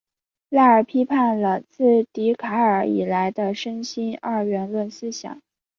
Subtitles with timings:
[0.49, 5.39] 赖尔批判了自笛卡尔以来的身心二元论思想。